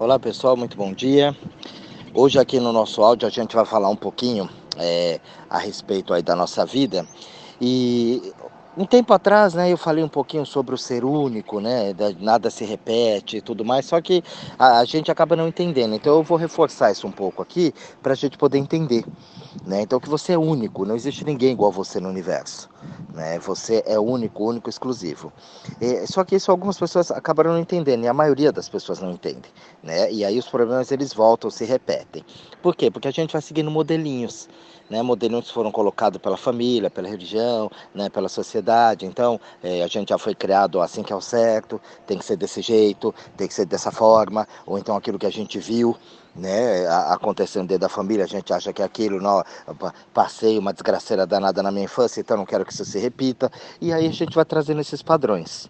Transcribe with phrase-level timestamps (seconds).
[0.00, 1.36] Olá pessoal, muito bom dia.
[2.14, 4.48] Hoje aqui no nosso áudio a gente vai falar um pouquinho
[4.78, 7.06] é, a respeito aí da nossa vida
[7.60, 8.32] e
[8.78, 12.64] um tempo atrás, né, eu falei um pouquinho sobre o ser único, né, nada se
[12.64, 14.24] repete e tudo mais, só que
[14.58, 15.94] a, a gente acaba não entendendo.
[15.94, 19.04] Então eu vou reforçar isso um pouco aqui para a gente poder entender,
[19.64, 19.82] né?
[19.82, 22.68] Então que você é único, não existe ninguém igual você no universo,
[23.12, 23.38] né?
[23.40, 25.32] Você é único, único, exclusivo.
[25.80, 29.10] E, só que isso algumas pessoas acabaram não entendendo e a maioria das pessoas não
[29.10, 30.10] entende, né?
[30.12, 32.24] E aí os problemas eles voltam, se repetem.
[32.62, 32.90] Por quê?
[32.90, 34.48] Porque a gente vai seguindo modelinhos
[34.90, 39.06] né, modelos que foram colocados pela família, pela religião, né, pela sociedade.
[39.06, 42.36] Então, é, a gente já foi criado assim que é o certo, tem que ser
[42.36, 45.96] desse jeito, tem que ser dessa forma, ou então aquilo que a gente viu
[46.34, 49.42] né, acontecendo dentro da família, a gente acha que aquilo, não,
[50.14, 53.92] passei uma desgraceira danada na minha infância, então não quero que isso se repita, e
[53.92, 55.68] aí a gente vai trazendo esses padrões.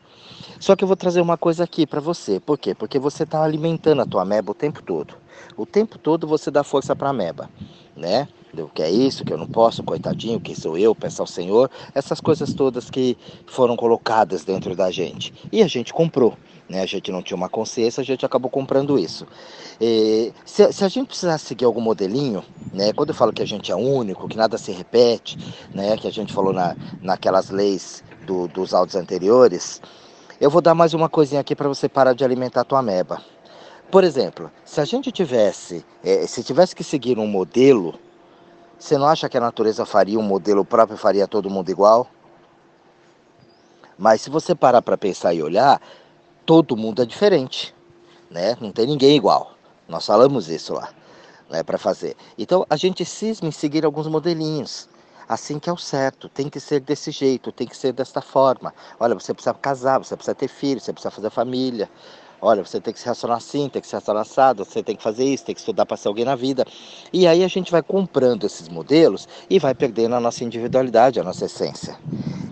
[0.58, 2.74] Só que eu vou trazer uma coisa aqui para você, por quê?
[2.74, 5.14] Porque você está alimentando a tua meba o tempo todo.
[5.56, 7.48] O tempo todo você dá força para a meba,
[7.96, 8.28] né?
[8.58, 11.70] O que é isso, que eu não posso, coitadinho, quem sou eu, peço ao Senhor,
[11.94, 15.32] essas coisas todas que foram colocadas dentro da gente.
[15.52, 16.36] E a gente comprou,
[16.70, 16.82] né?
[16.82, 19.26] A gente não tinha uma consciência, a gente acabou comprando isso.
[19.80, 22.92] E, se, se, a gente precisar seguir algum modelinho, né?
[22.92, 25.36] Quando eu falo que a gente é único, que nada se repete,
[25.74, 25.96] né?
[25.96, 29.82] Que a gente falou na, naquelas leis do, dos áudios anteriores,
[30.40, 33.20] eu vou dar mais uma coisinha aqui para você parar de alimentar a tua meba.
[33.90, 37.98] Por exemplo, se a gente tivesse, é, se tivesse que seguir um modelo,
[38.78, 42.06] você não acha que a natureza faria um modelo próprio, faria todo mundo igual?
[43.98, 45.78] Mas se você parar para pensar e olhar,
[46.44, 47.74] todo mundo é diferente,
[48.30, 48.56] né?
[48.60, 49.52] Não tem ninguém igual.
[49.88, 50.90] Nós falamos isso lá,
[51.50, 52.16] né, para fazer.
[52.38, 54.88] Então a gente cisma em seguir alguns modelinhos.
[55.28, 58.74] Assim que é o certo, tem que ser desse jeito, tem que ser desta forma.
[58.98, 61.88] Olha, você precisa casar, você precisa ter filho, você precisa fazer família.
[62.42, 65.02] Olha, você tem que se relacionar assim, tem que se relacionar assado, você tem que
[65.02, 66.64] fazer isso, tem que estudar para ser alguém na vida.
[67.12, 71.22] E aí a gente vai comprando esses modelos e vai perdendo a nossa individualidade, a
[71.22, 71.98] nossa essência.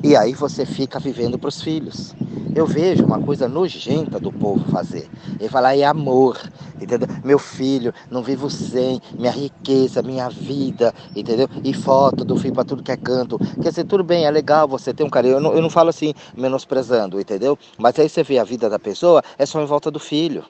[0.02, 2.14] E aí você fica vivendo para os filhos.
[2.54, 5.08] Eu vejo uma coisa nojenta do povo fazer.
[5.38, 6.38] Ele fala, é amor,
[6.80, 7.08] entendeu?
[7.24, 11.48] Meu filho, não vivo sem, minha riqueza, minha vida, entendeu?
[11.64, 13.38] E foto do filho para tudo que é canto.
[13.60, 15.34] Quer dizer, tudo bem, é legal você ter um carinho.
[15.34, 17.58] Eu não, eu não falo assim, menosprezando, entendeu?
[17.76, 20.44] Mas aí você vê a vida da pessoa, é só em volta do filho.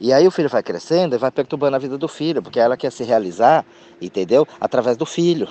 [0.00, 2.76] E aí o filho vai crescendo e vai perturbando a vida do filho, porque ela
[2.76, 3.64] quer se realizar,
[4.00, 4.46] entendeu?
[4.60, 5.48] Através do filho.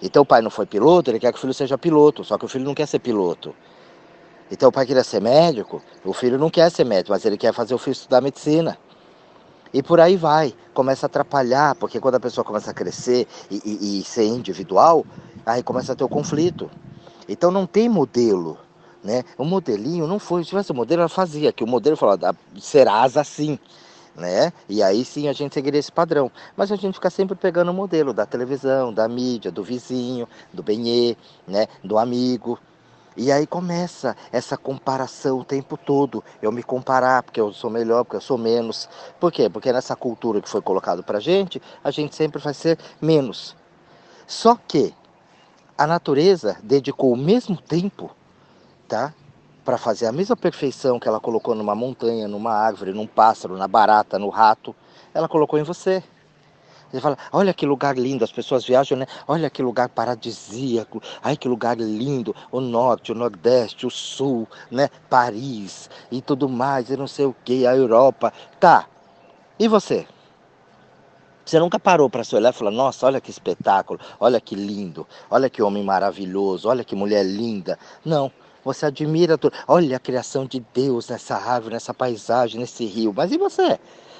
[0.00, 2.44] Então o pai não foi piloto, ele quer que o filho seja piloto, só que
[2.44, 3.54] o filho não quer ser piloto.
[4.50, 7.52] Então o pai queria ser médico, o filho não quer ser médico, mas ele quer
[7.52, 8.78] fazer o filho estudar medicina.
[9.72, 13.60] E por aí vai, começa a atrapalhar, porque quando a pessoa começa a crescer e,
[13.64, 15.04] e, e ser individual,
[15.44, 16.70] aí começa a ter o conflito.
[17.28, 18.56] Então não tem modelo,
[19.04, 19.24] né?
[19.36, 23.16] O modelinho não foi, se tivesse o modelo, ela fazia, que o modelo falava, serás
[23.16, 23.58] assim
[24.18, 24.52] né?
[24.68, 26.30] E aí sim a gente seguiria esse padrão.
[26.56, 30.62] Mas a gente fica sempre pegando o modelo da televisão, da mídia, do vizinho, do
[30.62, 31.66] benê, né?
[31.82, 32.58] Do amigo.
[33.16, 36.22] E aí começa essa comparação o tempo todo.
[36.42, 38.88] Eu me comparar porque eu sou melhor, porque eu sou menos.
[39.18, 39.48] Por quê?
[39.48, 43.56] Porque nessa cultura que foi colocado pra gente, a gente sempre vai ser menos.
[44.26, 44.94] Só que
[45.76, 48.10] a natureza dedicou o mesmo tempo,
[48.86, 49.14] tá?
[49.68, 53.68] Para fazer a mesma perfeição que ela colocou numa montanha, numa árvore, num pássaro, na
[53.68, 54.74] barata, no rato,
[55.12, 56.02] ela colocou em você.
[56.90, 59.06] Você fala, olha que lugar lindo, as pessoas viajam, né?
[59.26, 64.88] Olha que lugar paradisíaco, ai que lugar lindo, o norte, o nordeste, o sul, né?
[65.10, 68.32] Paris e tudo mais, e não sei o que, a Europa.
[68.58, 68.86] Tá,
[69.58, 70.06] e você?
[71.44, 75.06] Você nunca parou para se olhar e falar, nossa, olha que espetáculo, olha que lindo,
[75.30, 77.78] olha que homem maravilhoso, olha que mulher linda.
[78.02, 78.32] Não,
[78.64, 79.56] você admira tudo.
[79.66, 83.12] Olha a criação de Deus nessa árvore, nessa paisagem, nesse rio.
[83.16, 83.78] Mas e você?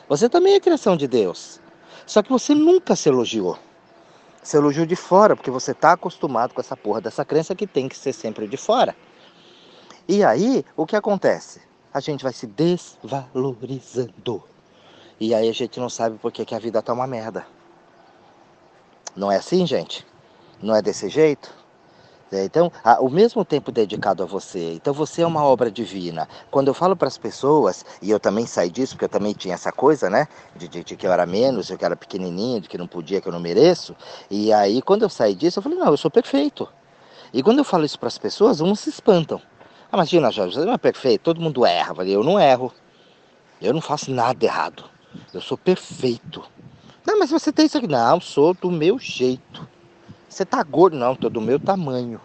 [0.09, 1.61] Você também é criação de Deus.
[2.07, 3.59] Só que você nunca se elogiou.
[4.43, 7.89] Se elogiou de fora, porque você está acostumado com essa porra dessa crença que tem
[7.89, 8.97] que ser sempre de fora.
[10.07, 11.61] E aí, o que acontece?
[11.93, 14.43] A gente vai se desvalorizando.
[15.21, 17.47] E aí a gente não sabe por que, que a vida tá uma merda.
[19.15, 20.07] Não é assim, gente?
[20.63, 21.58] Não é desse jeito?
[22.31, 24.75] É, então, a, o mesmo tempo dedicado a você.
[24.75, 26.29] Então, você é uma obra divina.
[26.51, 29.55] Quando eu falo para as pessoas, e eu também saí disso, porque eu também tinha
[29.55, 30.29] essa coisa, né?
[30.55, 32.87] De, de, de, que eu era menos, de que eu era pequenininho, de que não
[32.87, 33.97] podia, que eu não mereço.
[34.31, 36.69] E aí, quando eu saí disso, eu falei: não, eu sou perfeito.
[37.33, 39.41] E quando eu falo isso para as pessoas, uns se espantam.
[39.91, 41.93] Ah, imagina, Jorge, você não é perfeito, todo mundo erra.
[41.93, 42.73] Eu falei: eu não erro.
[43.61, 44.85] Eu não faço nada errado.
[45.33, 46.45] Eu sou perfeito.
[47.07, 47.89] Não, mas você tem isso aqui.
[47.89, 49.68] Não, sou do meu jeito.
[50.29, 50.97] Você tá gordo?
[50.97, 52.21] Não, tô do meu tamanho.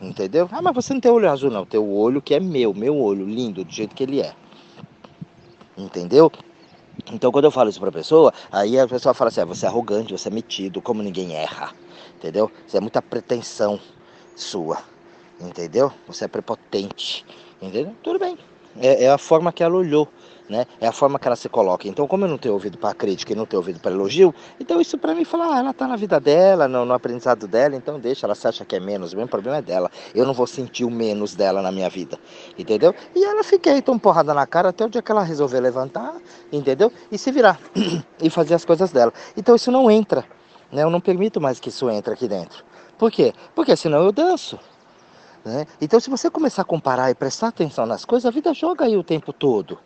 [0.00, 0.48] Entendeu?
[0.52, 1.64] Ah, mas você não tem olho azul, não.
[1.64, 4.34] Tem o olho que é meu, meu olho, lindo, do jeito que ele é.
[5.76, 6.30] Entendeu?
[7.12, 9.68] Então, quando eu falo isso pra pessoa, aí a pessoa fala assim: ah, você é
[9.68, 11.72] arrogante, você é metido, como ninguém erra.
[12.16, 12.50] Entendeu?
[12.66, 13.80] Isso é muita pretensão
[14.34, 14.78] sua.
[15.40, 15.92] Entendeu?
[16.06, 17.24] Você é prepotente.
[17.60, 17.94] Entendeu?
[18.02, 18.38] Tudo bem.
[18.78, 20.08] É, é a forma que ela olhou
[20.48, 20.66] né?
[20.80, 21.88] É a forma que ela se coloca.
[21.88, 24.80] Então, como eu não tenho ouvido para crítica e não tenho ouvido para elogio, então
[24.80, 27.98] isso para mim fala, ah, ela tá na vida dela, no, no, aprendizado dela, então
[27.98, 29.90] deixa, ela se acha que é menos, o mesmo problema é dela.
[30.14, 32.18] Eu não vou sentir o menos dela na minha vida,
[32.58, 32.94] entendeu?
[33.14, 36.14] E ela fica aí, tão porrada na cara até o dia que ela resolver levantar,
[36.52, 36.92] entendeu?
[37.10, 37.60] E se virar
[38.22, 39.12] e fazer as coisas dela.
[39.36, 40.24] Então isso não entra,
[40.70, 40.82] né?
[40.82, 42.64] Eu não permito mais que isso entre aqui dentro.
[42.98, 43.32] Por quê?
[43.54, 44.58] Porque senão eu danço.
[45.44, 45.64] Né?
[45.80, 48.96] Então, se você começar a comparar e prestar atenção nas coisas, a vida joga aí
[48.96, 49.78] o tempo todo.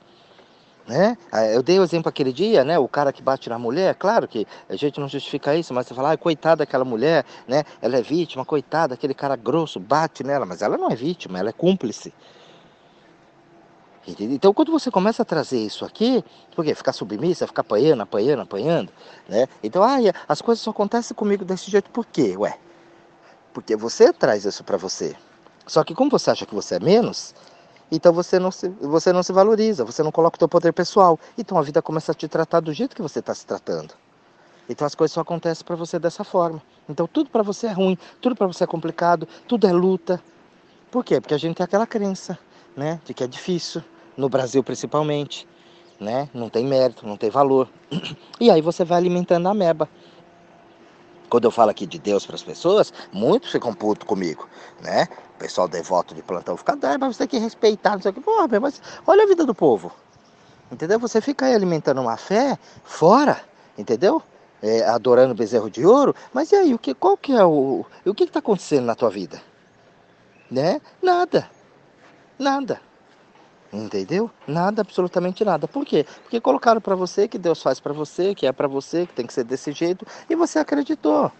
[0.90, 1.16] Né?
[1.30, 2.76] Ah, eu dei o exemplo aquele dia, né?
[2.76, 5.94] O cara que bate na mulher, claro que a gente não justifica isso, mas você
[5.94, 7.62] fala, ah, coitada daquela mulher, né?
[7.80, 11.50] Ela é vítima, coitada, aquele cara grosso bate nela, mas ela não é vítima, ela
[11.50, 12.12] é cúmplice.
[14.18, 16.24] Então, quando você começa a trazer isso aqui,
[16.56, 18.92] porque ficar submissa, ficar apanhando, apanhando, apanhando,
[19.28, 19.46] né?
[19.62, 22.34] Então, ah, as coisas só acontecem comigo desse jeito, por quê?
[22.36, 22.58] Ué,
[23.54, 25.14] porque você traz isso para você.
[25.68, 27.32] Só que como você acha que você é menos,
[27.90, 31.18] então você não, se, você não se valoriza, você não coloca o teu poder pessoal.
[31.36, 33.94] Então a vida começa a te tratar do jeito que você está se tratando.
[34.68, 36.62] Então as coisas só acontecem para você dessa forma.
[36.88, 40.22] Então tudo para você é ruim, tudo para você é complicado, tudo é luta.
[40.90, 41.20] Por quê?
[41.20, 42.38] Porque a gente tem aquela crença,
[42.76, 43.82] né, de que é difícil,
[44.16, 45.46] no Brasil principalmente,
[45.98, 46.28] né?
[46.32, 47.68] Não tem mérito, não tem valor.
[48.40, 49.88] E aí você vai alimentando a meba.
[51.28, 54.48] Quando eu falo aqui de Deus para as pessoas, muitos ficam putos comigo,
[54.80, 55.06] né?
[55.40, 58.20] Pessoal devoto de plantão fica, ah, mas você tem que respeitar, não sei o que.
[58.20, 59.90] Porra, mas olha a vida do povo.
[60.70, 60.98] Entendeu?
[61.00, 63.40] Você fica aí alimentando uma fé fora,
[63.78, 64.22] entendeu?
[64.62, 67.86] É, adorando bezerro de ouro, mas e aí, o que, qual que é o.
[68.04, 69.40] O que está acontecendo na tua vida?
[70.50, 70.78] Né?
[71.02, 71.50] Nada.
[72.38, 72.78] Nada.
[73.72, 74.30] Entendeu?
[74.46, 75.66] Nada, absolutamente nada.
[75.66, 76.04] Por quê?
[76.22, 79.26] Porque colocaram para você que Deus faz para você, que é para você, que tem
[79.26, 81.32] que ser desse jeito, e você acreditou.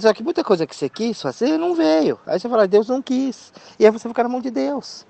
[0.00, 2.18] Só que muita coisa que você quis fazer não veio.
[2.26, 3.52] Aí você fala, Deus não quis.
[3.78, 5.06] E aí você fica na mão de Deus.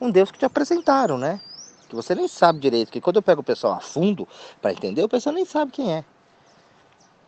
[0.00, 1.40] Um Deus que te apresentaram, né?
[1.88, 2.92] Que você nem sabe direito.
[2.92, 4.26] Que quando eu pego o pessoal a fundo
[4.60, 6.04] para entender, o pessoal nem sabe quem é.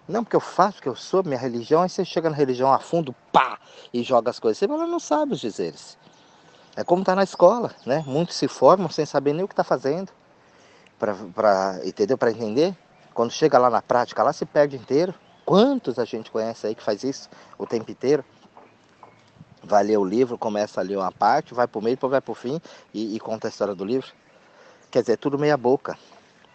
[0.08, 2.78] Não, porque eu faço, que eu sou, minha religião, aí você chega na religião a
[2.78, 3.58] fundo, pá,
[3.92, 4.58] e joga as coisas.
[4.58, 5.98] Você fala, não sabe os dizeres.
[6.76, 8.04] É como está na escola, né?
[8.06, 10.12] Muitos se formam sem saber nem o que está fazendo,
[10.98, 12.16] para entendeu?
[12.16, 12.76] Para entender.
[13.14, 15.14] Quando chega lá na prática, lá se perde inteiro.
[15.46, 18.24] Quantos a gente conhece aí que faz isso o tempo inteiro?
[19.62, 22.20] Vai ler o livro, começa a ler uma parte, vai para o meio, depois vai
[22.20, 22.60] para o fim
[22.92, 24.08] e, e conta a história do livro.
[24.90, 25.96] Quer dizer, tudo meia boca,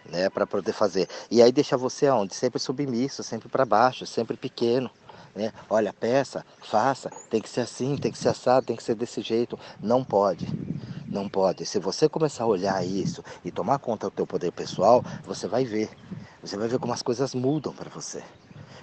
[0.04, 1.08] né, para poder fazer.
[1.30, 2.34] E aí deixa você aonde?
[2.34, 4.90] Sempre submisso, sempre para baixo, sempre pequeno.
[5.34, 5.54] Né?
[5.70, 9.22] Olha, peça, faça, tem que ser assim, tem que ser assado, tem que ser desse
[9.22, 9.58] jeito.
[9.80, 10.46] Não pode.
[11.08, 11.64] Não pode.
[11.64, 15.64] Se você começar a olhar isso e tomar conta do teu poder pessoal, você vai
[15.64, 15.88] ver.
[16.42, 18.22] Você vai ver como as coisas mudam para você.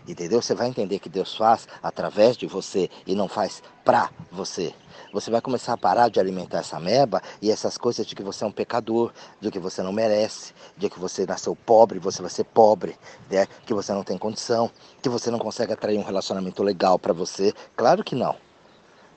[0.08, 0.42] Entendeu?
[0.42, 4.74] Você vai entender que Deus faz através de você e não faz para você.
[5.12, 8.44] Você vai começar a parar de alimentar essa meba e essas coisas de que você
[8.44, 9.12] é um pecador,
[9.42, 12.98] de que você não merece, de que você nasceu pobre, você vai ser pobre,
[13.30, 13.48] né?
[13.66, 14.70] que você não tem condição,
[15.02, 17.54] que você não consegue atrair um relacionamento legal para você.
[17.76, 18.36] Claro que não.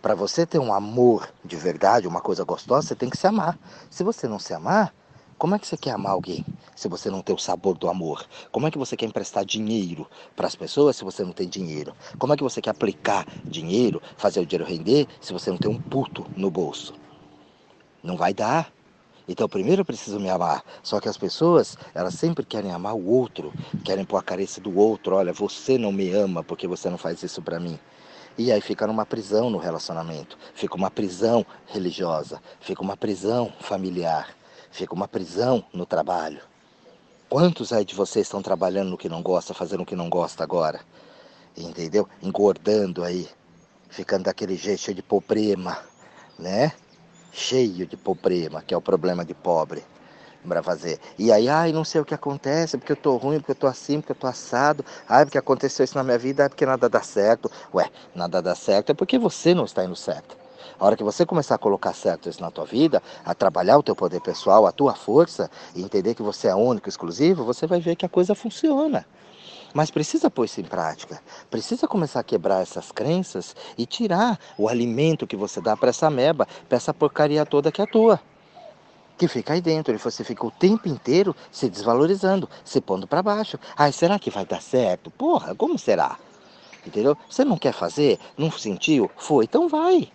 [0.00, 3.58] Para você ter um amor de verdade, uma coisa gostosa, você tem que se amar.
[3.88, 4.92] Se você não se amar,
[5.42, 6.46] como é que você quer amar alguém
[6.76, 8.24] se você não tem o sabor do amor?
[8.52, 11.96] Como é que você quer emprestar dinheiro para as pessoas se você não tem dinheiro?
[12.16, 15.68] Como é que você quer aplicar dinheiro, fazer o dinheiro render se você não tem
[15.68, 16.94] um puto no bolso?
[18.04, 18.72] Não vai dar.
[19.26, 20.62] Então, primeiro eu preciso me amar.
[20.80, 24.78] Só que as pessoas, elas sempre querem amar o outro, querem pôr a careça do
[24.78, 25.16] outro.
[25.16, 27.80] Olha, você não me ama porque você não faz isso para mim.
[28.38, 34.40] E aí fica numa prisão no relacionamento, fica uma prisão religiosa, fica uma prisão familiar
[34.72, 36.40] fica uma prisão no trabalho.
[37.28, 40.42] Quantos aí de vocês estão trabalhando no que não gosta, fazendo o que não gosta
[40.42, 40.80] agora?
[41.56, 42.08] Entendeu?
[42.22, 43.28] Engordando aí,
[43.88, 45.78] ficando daquele jeito cheio de problema,
[46.38, 46.72] né?
[47.30, 49.84] Cheio de problema, que é o problema de pobre
[50.46, 50.98] para fazer.
[51.18, 53.66] E aí, ai, não sei o que acontece, porque eu tô ruim, porque eu tô
[53.66, 56.88] assim, porque eu tô assado, ai, porque aconteceu isso na minha vida, ai, porque nada
[56.88, 57.50] dá certo.
[57.72, 60.41] Ué, nada dá certo é porque você não está indo certo.
[60.78, 63.82] A hora que você começar a colocar certo isso na tua vida, a trabalhar o
[63.82, 67.80] teu poder pessoal, a tua força, e entender que você é único, exclusivo, você vai
[67.80, 69.06] ver que a coisa funciona.
[69.74, 71.22] Mas precisa pôr isso em prática.
[71.50, 76.10] Precisa começar a quebrar essas crenças e tirar o alimento que você dá para essa
[76.10, 78.20] meba, para essa porcaria toda que é tua.
[79.16, 79.94] Que fica aí dentro.
[79.94, 83.58] E você fica o tempo inteiro se desvalorizando, se pondo para baixo.
[83.76, 85.10] Ai, será que vai dar certo?
[85.10, 86.18] Porra, como será?
[86.86, 87.16] Entendeu?
[87.28, 88.18] Você não quer fazer?
[88.36, 89.10] Não sentiu?
[89.16, 90.10] Foi, então vai.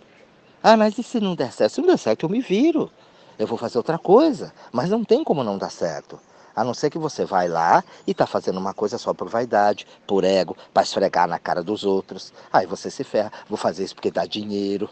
[0.62, 1.74] Ah, mas e se não der certo?
[1.74, 2.92] Se não der certo, eu me viro.
[3.38, 4.54] Eu vou fazer outra coisa.
[4.72, 6.20] Mas não tem como não dar certo.
[6.56, 9.86] A não ser que você vai lá e está fazendo uma coisa só por vaidade,
[10.08, 12.34] por ego, para esfregar na cara dos outros.
[12.52, 13.32] Aí você se ferra.
[13.48, 14.90] Vou fazer isso porque dá dinheiro.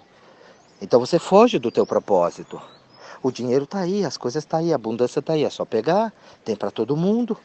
[0.80, 2.62] Então você foge do teu propósito.
[3.24, 5.44] O dinheiro está aí, as coisas estão tá aí, a abundância está aí.
[5.44, 7.36] É só pegar, tem para todo mundo.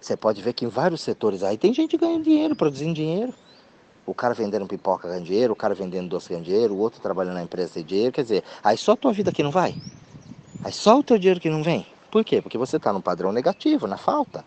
[0.00, 3.34] Você pode ver que em vários setores aí tem gente ganhando dinheiro, produzindo dinheiro.
[4.06, 7.34] O cara vendendo pipoca ganha dinheiro, o cara vendendo doce ganha dinheiro, o outro trabalhando
[7.34, 8.12] na empresa tem dinheiro.
[8.12, 9.76] Quer dizer, aí só a tua vida que não vai.
[10.62, 11.86] Aí só o teu dinheiro que não vem.
[12.10, 12.40] Por quê?
[12.40, 14.44] Porque você está no padrão negativo, na falta.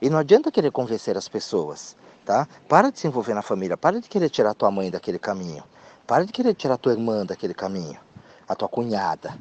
[0.00, 2.48] E não adianta querer convencer as pessoas, tá?
[2.68, 5.62] Para de se envolver na família, para de querer tirar tua mãe daquele caminho.
[6.06, 8.00] Para de querer tirar tua irmã daquele caminho,
[8.48, 9.38] a tua cunhada.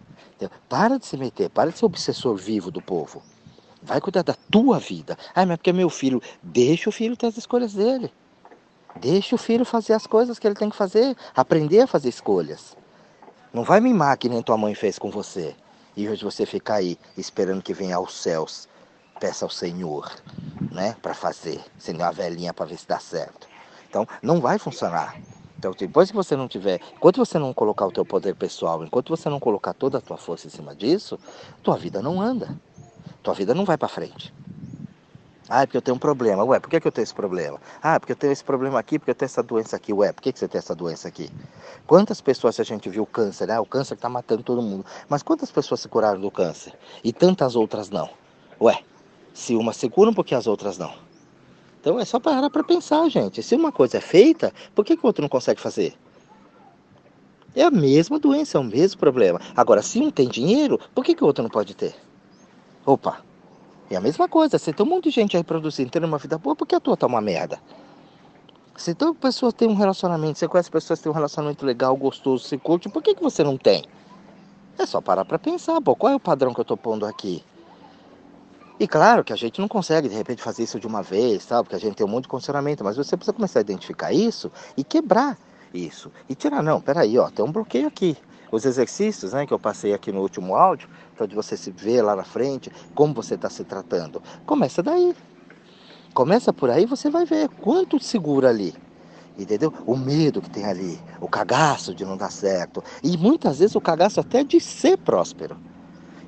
[0.70, 3.24] Para de se meter, para de ser obsessor vivo do povo.
[3.82, 5.18] Vai cuidar da tua vida.
[5.34, 6.22] Ah, mas porque é meu filho.
[6.44, 8.14] Deixa o filho ter as escolhas dele.
[9.00, 11.16] Deixa o filho fazer as coisas que ele tem que fazer.
[11.36, 12.76] Aprender a fazer escolhas.
[13.54, 15.56] Não vai mimar que nem tua mãe fez com você.
[15.96, 18.68] E hoje você fica aí esperando que venha aos céus,
[19.20, 20.10] peça ao Senhor,
[20.72, 23.48] né, para fazer, sendo uma velhinha para ver se dá certo.
[23.90, 25.20] Então, não vai funcionar.
[25.60, 29.10] Então, depois que você não tiver, enquanto você não colocar o teu poder pessoal, enquanto
[29.10, 31.20] você não colocar toda a tua força em cima disso,
[31.62, 32.58] tua vida não anda.
[33.22, 34.34] Tua vida não vai para frente.
[35.54, 36.46] Ah, é porque eu tenho um problema.
[36.46, 37.60] Ué, por que, que eu tenho esse problema?
[37.84, 39.92] Ah, porque eu tenho esse problema aqui, porque eu tenho essa doença aqui.
[39.92, 41.30] Ué, por que, que você tem essa doença aqui?
[41.86, 43.60] Quantas pessoas a gente viu câncer, né?
[43.60, 44.86] O câncer está matando todo mundo.
[45.10, 46.74] Mas quantas pessoas se curaram do câncer?
[47.04, 48.10] E tantas outras não?
[48.62, 48.82] Ué,
[49.34, 50.94] se uma se curam, por que as outras não?
[51.82, 53.44] Então é só parar para pensar, gente.
[53.44, 55.94] Se uma coisa é feita, por que, que o outro não consegue fazer?
[57.54, 59.42] É a mesma doença, é o mesmo problema.
[59.54, 61.94] Agora, se um tem dinheiro, por que, que o outro não pode ter?
[62.86, 63.22] Opa,
[63.96, 66.38] é a mesma coisa, você tem um monte de gente aí produzindo, tendo uma vida
[66.38, 67.60] boa, por que a tua tá uma merda?
[68.76, 72.46] Se toda pessoa tem um relacionamento, você conhece pessoas que têm um relacionamento legal, gostoso,
[72.46, 73.86] se curte, por que, que você não tem?
[74.78, 77.44] É só parar para pensar, pô, qual é o padrão que eu tô pondo aqui?
[78.80, 81.64] E claro que a gente não consegue de repente fazer isso de uma vez, sabe?
[81.64, 84.52] Porque a gente tem um monte de condicionamento, mas você precisa começar a identificar isso
[84.76, 85.38] e quebrar
[85.72, 86.12] isso.
[86.28, 88.18] E tirar, não, peraí, ó, tem um bloqueio aqui
[88.52, 90.90] os exercícios né, que eu passei aqui no último áudio,
[91.28, 94.22] de você se ver lá na frente, como você está se tratando.
[94.46, 95.16] Começa daí.
[96.14, 98.74] Começa por aí, você vai ver quanto segura ali.
[99.38, 99.74] Entendeu?
[99.86, 102.84] O medo que tem ali, o cagaço de não dar certo.
[103.04, 105.58] E muitas vezes o cagaço até de ser próspero.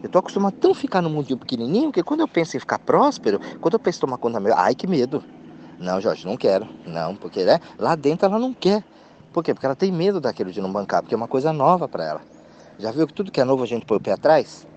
[0.02, 2.80] Eu tô acostumado a tão ficar no mundinho pequenininho que quando eu penso em ficar
[2.80, 5.24] próspero, quando eu penso em tomar conta meu, ai que medo.
[5.80, 6.68] Não, Jorge, não quero.
[6.86, 8.84] Não, porque né, lá dentro ela não quer.
[9.34, 9.54] Por quê?
[9.54, 12.22] Porque ela tem medo daquilo de não bancar, porque é uma coisa nova para ela.
[12.78, 14.68] Já viu que tudo que é novo a gente põe o pé atrás?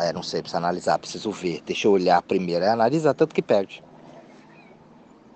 [0.00, 1.62] É, não sei, precisa analisar, preciso ver.
[1.66, 2.64] Deixa eu olhar primeiro.
[2.64, 3.84] É analisar tanto que perde.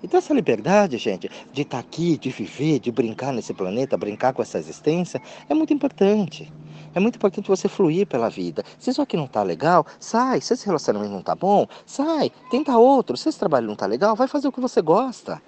[0.02, 4.33] Então essa liberdade, gente, de estar tá aqui, de viver, de brincar nesse planeta, brincar
[4.33, 6.50] com essa existência, é muito importante.
[6.94, 8.62] É muito importante você fluir pela vida.
[8.78, 10.40] Se isso aqui não tá legal, sai.
[10.40, 12.30] Se esse relacionamento não tá bom, sai.
[12.50, 13.16] Tenta outro.
[13.16, 15.42] Se esse trabalho não tá legal, vai fazer o que você gosta.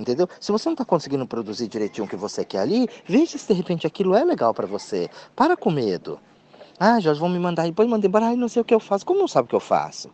[0.00, 0.26] Entendeu?
[0.40, 3.52] Se você não está conseguindo produzir direitinho o que você quer ali, veja se de
[3.52, 5.10] repente aquilo é legal para você.
[5.36, 6.18] Para com medo.
[6.78, 9.04] Ah, Jorge, vão me mandar depois mandei embora, ai, não sei o que eu faço.
[9.04, 10.10] Como não sabe o que eu faço?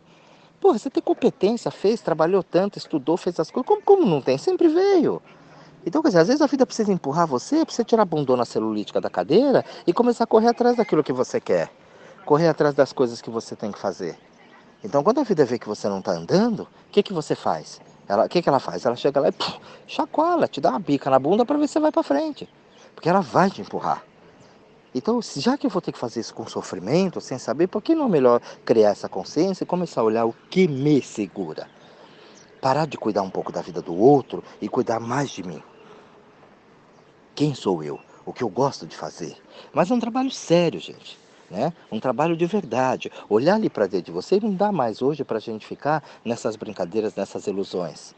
[0.59, 3.65] Pô, você tem competência, fez, trabalhou tanto, estudou, fez as coisas.
[3.65, 4.37] Como, como não tem?
[4.37, 5.21] Sempre veio.
[5.85, 8.99] Então, quer dizer, às vezes a vida precisa empurrar você, precisa tirar a bundona celulítica
[8.99, 11.71] da cadeira e começar a correr atrás daquilo que você quer.
[12.25, 14.19] Correr atrás das coisas que você tem que fazer.
[14.83, 17.79] Então, quando a vida vê que você não está andando, o que, que você faz?
[18.07, 18.85] Ela, o que, que ela faz?
[18.85, 19.59] Ela chega lá e puf,
[20.49, 22.47] te dá uma bica na bunda para ver se você vai para frente.
[22.95, 24.03] Porque ela vai te empurrar.
[24.95, 27.93] Então, já que eu vou ter que fazer isso com sofrimento, sem saber, por que
[27.93, 31.69] não é melhor criar essa consciência e começar a olhar o que me segura?
[32.61, 35.61] Parar de cuidar um pouco da vida do outro e cuidar mais de mim.
[37.35, 37.99] Quem sou eu?
[38.25, 39.37] O que eu gosto de fazer?
[39.71, 41.73] Mas é um trabalho sério, gente né?
[41.91, 43.11] Um trabalho de verdade.
[43.29, 46.55] Olhar ali para dentro de você não dá mais hoje para a gente ficar nessas
[46.55, 48.15] brincadeiras, nessas ilusões.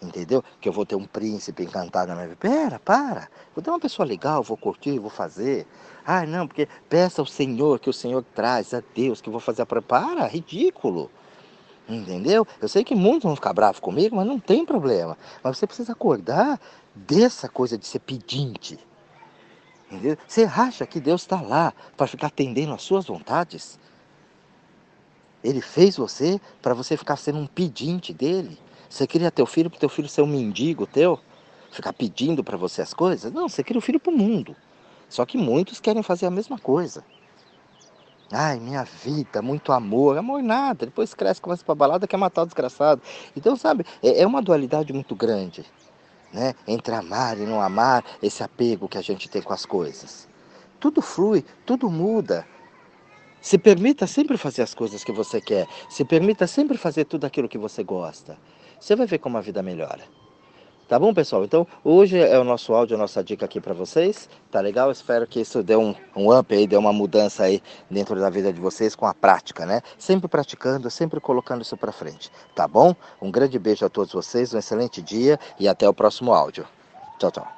[0.00, 0.44] Entendeu?
[0.60, 2.38] Que eu vou ter um príncipe encantado na minha vida.
[2.40, 3.28] Pera, para.
[3.54, 5.66] Vou ter uma pessoa legal, vou curtir, vou fazer.
[6.06, 9.40] Ah, não, porque peça ao Senhor que o Senhor traz, a Deus que eu vou
[9.40, 11.10] fazer a Para, ridículo.
[11.88, 12.46] Entendeu?
[12.60, 15.16] Eu sei que muitos vão ficar bravos comigo, mas não tem problema.
[15.42, 16.60] Mas você precisa acordar
[16.94, 18.78] dessa coisa de ser pedinte.
[19.90, 20.18] Entendeu?
[20.26, 23.78] Você acha que Deus está lá para ficar atendendo às suas vontades?
[25.42, 28.58] Ele fez você para você ficar sendo um pedinte dele.
[28.88, 31.18] Você queria teu filho para teu filho ser um mendigo teu?
[31.70, 33.32] Ficar pedindo para você as coisas?
[33.32, 34.54] Não, você queria o filho para o mundo.
[35.08, 37.02] Só que muitos querem fazer a mesma coisa.
[38.30, 40.18] Ai, minha vida, muito amor.
[40.18, 40.84] Amor nada.
[40.84, 43.00] Depois cresce, começa para balada, quer matar o desgraçado.
[43.34, 45.64] Então, sabe, é, é uma dualidade muito grande
[46.32, 46.54] né?
[46.66, 50.28] entre amar e não amar, esse apego que a gente tem com as coisas.
[50.80, 52.46] Tudo flui, tudo muda.
[53.40, 55.66] Se permita sempre fazer as coisas que você quer.
[55.88, 58.36] Se permita sempre fazer tudo aquilo que você gosta.
[58.78, 60.02] Você vai ver como a vida melhora.
[60.88, 61.44] Tá bom, pessoal?
[61.44, 64.26] Então, hoje é o nosso áudio, a nossa dica aqui para vocês.
[64.50, 64.90] Tá legal?
[64.90, 68.50] Espero que isso dê um, um up aí, dê uma mudança aí dentro da vida
[68.50, 69.82] de vocês com a prática, né?
[69.98, 72.32] Sempre praticando, sempre colocando isso para frente.
[72.54, 72.96] Tá bom?
[73.20, 76.66] Um grande beijo a todos vocês, um excelente dia e até o próximo áudio.
[77.18, 77.48] Tchau, tchau.